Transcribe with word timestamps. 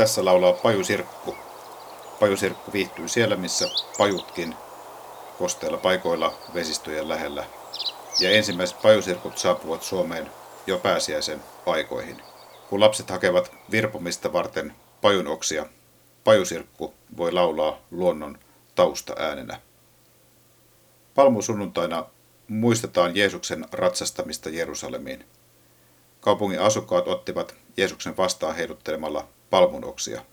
Tässä 0.00 0.24
laulaa 0.24 0.52
pajusirkku. 0.52 1.36
Pajusirkku 2.20 2.72
viihtyy 2.72 3.08
siellä, 3.08 3.36
missä 3.36 3.68
pajutkin 3.98 4.54
kosteilla 5.38 5.76
paikoilla 5.76 6.34
vesistöjen 6.54 7.08
lähellä. 7.08 7.44
Ja 8.20 8.30
ensimmäiset 8.30 8.82
pajusirkut 8.82 9.38
saapuvat 9.38 9.82
Suomeen 9.82 10.30
jo 10.66 10.78
pääsiäisen 10.78 11.42
paikoihin. 11.64 12.22
Kun 12.68 12.80
lapset 12.80 13.10
hakevat 13.10 13.52
virpomista 13.70 14.32
varten 14.32 14.74
pajunoksia, 15.00 15.66
pajusirkku 16.24 16.94
voi 17.16 17.32
laulaa 17.32 17.78
luonnon 17.90 18.38
tausta 18.74 19.14
äänenä. 19.18 19.60
Palmusunnuntaina 21.14 22.04
muistetaan 22.48 23.16
Jeesuksen 23.16 23.66
ratsastamista 23.72 24.48
Jerusalemiin. 24.48 25.24
Kaupungin 26.20 26.60
asukkaat 26.60 27.08
ottivat 27.08 27.54
Jeesuksen 27.76 28.16
vastaan 28.16 28.56
heiluttelemalla 28.56 29.28
palmunoksia. 29.50 30.24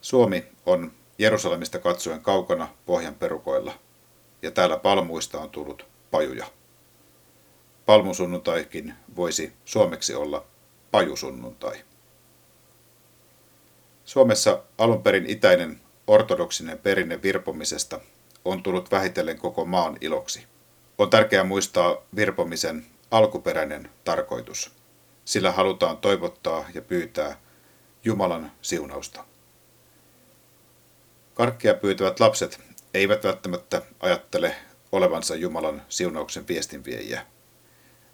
Suomi 0.00 0.44
on 0.66 0.92
Jerusalemista 1.18 1.78
katsoen 1.78 2.20
kaukana 2.20 2.68
pohjan 2.86 3.14
perukoilla, 3.14 3.74
ja 4.42 4.50
täällä 4.50 4.76
palmuista 4.76 5.40
on 5.40 5.50
tullut 5.50 5.86
pajuja. 6.10 6.46
Palmusunnuntaikin 7.86 8.94
voisi 9.16 9.52
suomeksi 9.64 10.14
olla 10.14 10.44
pajusunnuntai. 10.90 11.84
Suomessa 14.04 14.62
alun 14.78 15.02
perin 15.02 15.26
itäinen 15.26 15.80
ortodoksinen 16.06 16.78
perinne 16.78 17.22
virpomisesta 17.22 18.00
on 18.44 18.62
tullut 18.62 18.90
vähitellen 18.90 19.38
koko 19.38 19.64
maan 19.64 19.96
iloksi. 20.00 20.46
On 20.98 21.10
tärkeää 21.10 21.44
muistaa 21.44 21.96
virpomisen 22.16 22.86
alkuperäinen 23.10 23.90
tarkoitus. 24.04 24.72
Sillä 25.24 25.52
halutaan 25.52 25.96
toivottaa 25.96 26.64
ja 26.74 26.82
pyytää 26.82 27.43
Jumalan 28.04 28.52
siunausta. 28.62 29.24
Karkkia 31.34 31.74
pyytävät 31.74 32.20
lapset 32.20 32.60
eivät 32.94 33.24
välttämättä 33.24 33.82
ajattele 34.00 34.56
olevansa 34.92 35.34
Jumalan 35.34 35.82
siunauksen 35.88 36.48
viestinviejiä. 36.48 37.26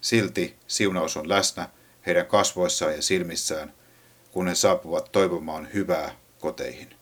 Silti 0.01 0.57
siunaus 0.67 1.17
on 1.17 1.29
läsnä 1.29 1.69
heidän 2.07 2.27
kasvoissaan 2.27 2.95
ja 2.97 3.03
silmissään, 3.03 3.75
kun 4.31 4.49
he 4.49 4.55
saapuvat 4.55 5.13
toivomaan 5.13 5.69
hyvää 5.75 6.15
koteihin. 6.39 6.95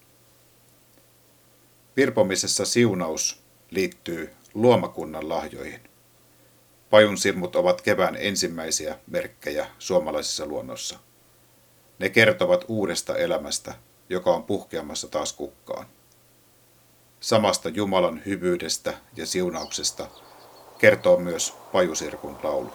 Virpomisessa 1.96 2.64
siunaus 2.64 3.42
liittyy 3.70 4.30
luomakunnan 4.54 5.28
lahjoihin. 5.28 5.80
Pajun 6.90 7.18
silmut 7.18 7.56
ovat 7.56 7.80
kevään 7.82 8.16
ensimmäisiä 8.20 8.98
merkkejä 9.06 9.66
suomalaisessa 9.78 10.46
luonnossa. 10.46 10.98
Ne 11.98 12.08
kertovat 12.08 12.64
uudesta 12.68 13.16
elämästä, 13.16 13.74
joka 14.08 14.30
on 14.30 14.44
puhkeamassa 14.44 15.08
taas 15.08 15.32
kukkaan. 15.32 15.86
Samasta 17.20 17.68
Jumalan 17.68 18.22
hyvyydestä 18.26 18.94
ja 19.16 19.26
siunauksesta 19.26 20.06
kertoo 20.78 21.16
myös 21.16 21.54
pajusirkun 21.72 22.38
laulu. 22.42 22.70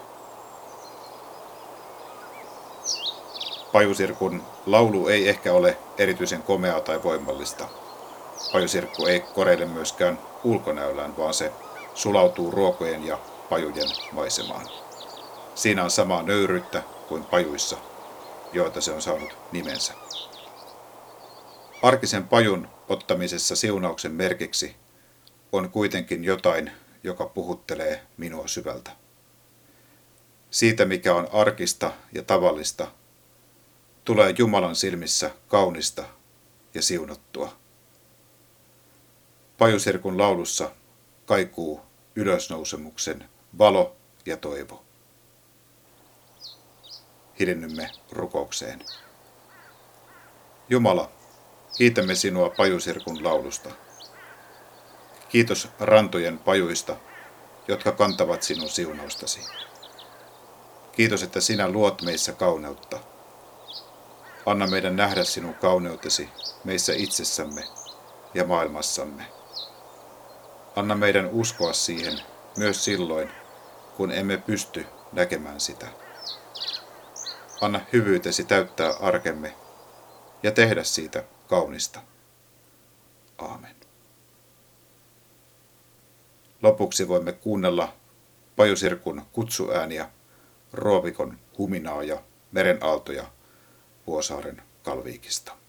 Pajusirkun 3.72 4.44
laulu 4.66 5.08
ei 5.08 5.30
ehkä 5.30 5.54
ole 5.54 5.78
erityisen 5.98 6.44
komeaa 6.44 6.82
tai 6.82 7.04
voimallista. 7.04 7.70
Pajusirkku 8.52 9.06
ei 9.06 9.20
koreile 9.20 9.66
myöskään 9.66 10.20
ulkonäöllään, 10.44 11.18
vaan 11.18 11.34
se 11.34 11.52
sulautuu 11.94 12.52
ruokojen 12.52 13.08
ja 13.08 13.20
pajujen 13.50 13.90
maisemaan. 14.12 14.68
Siinä 15.56 15.84
on 15.84 15.92
samaa 15.92 16.24
nöyryyttä 16.24 16.84
kuin 17.08 17.24
pajuissa, 17.24 17.78
joita 18.53 18.81
se 18.81 18.91
on 18.91 19.02
saanut 19.02 19.38
nimensä. 19.52 19.94
Arkisen 21.81 22.28
pajun 22.28 22.68
ottamisessa 22.90 23.56
siunauksen 23.56 24.12
merkiksi 24.12 24.75
on 25.52 25.69
kuitenkin 25.69 26.24
jotain, 26.24 26.72
joka 27.03 27.25
puhuttelee 27.25 28.02
minua 28.18 28.47
syvältä. 28.47 28.91
Siitä, 30.52 30.86
mikä 30.86 31.16
on 31.16 31.28
arkista 31.34 31.91
ja 32.14 32.24
tavallista, 32.24 32.88
tulee 34.06 34.36
Jumalan 34.38 34.75
silmissä 34.75 35.31
kaunista 35.47 36.03
ja 36.74 36.81
siunattua. 36.81 37.53
Pajusirkun 39.58 40.18
laulussa 40.18 40.72
kaikuu 41.25 41.81
ylösnousemuksen 42.16 43.30
valo 43.58 43.96
ja 44.25 44.38
toivo. 44.38 44.84
Hiljennymme 47.44 47.90
rukoukseen. 48.12 48.80
Jumala, 50.70 51.12
kiitämme 51.78 52.16
sinua 52.16 52.50
pajusirkun 52.50 53.24
laulusta. 53.24 53.70
Kiitos 55.30 55.70
rantojen 55.80 56.38
pajuista, 56.38 56.96
jotka 57.68 57.92
kantavat 57.92 58.44
sinun 58.44 58.70
siunaustasi. 58.70 59.40
Kiitos, 60.92 61.24
että 61.24 61.42
sinä 61.42 61.70
luot 61.70 62.02
meissä 62.02 62.34
kauneutta. 62.34 63.00
Anna 64.46 64.68
meidän 64.68 64.96
nähdä 64.96 65.24
sinun 65.24 65.53
kauneutesi 65.53 66.30
meissä 66.64 66.94
itsessämme 66.96 67.64
ja 68.34 68.46
maailmassamme. 68.46 69.24
Anna 70.76 70.96
meidän 70.96 71.30
uskoa 71.32 71.74
siihen 71.74 72.20
myös 72.58 72.86
silloin, 72.86 73.30
kun 73.98 74.12
emme 74.12 74.38
pysty 74.38 74.86
näkemään 75.12 75.59
sitä. 75.59 75.88
Anna 77.63 77.81
hyvyytesi 77.94 78.44
täyttää 78.44 78.94
arkemme 79.00 79.56
ja 80.44 80.51
tehdä 80.51 80.84
siitä 80.84 81.24
kaunista. 81.47 82.00
Aamen. 83.38 83.75
Lopuksi 86.62 87.07
voimme 87.07 87.31
kuunnella 87.31 87.94
pajusirkun 88.56 89.22
kutsuääniä, 89.31 90.09
ruovikon 90.73 91.40
huminaa 91.57 92.03
ja 92.03 92.23
merenaaltoja 92.52 93.25
Vuosaaren 94.07 94.62
kalviikista. 94.84 95.62